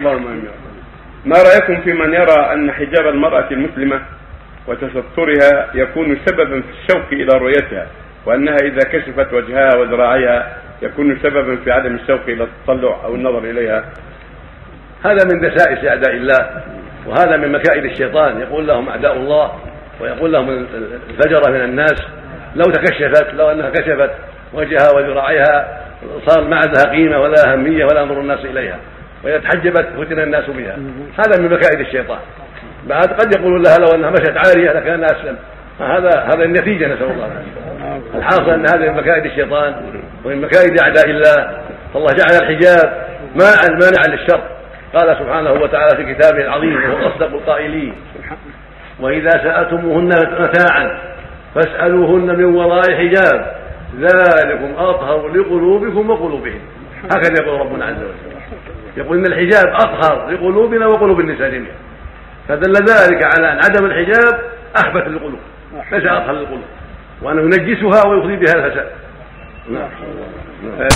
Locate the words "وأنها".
8.26-8.56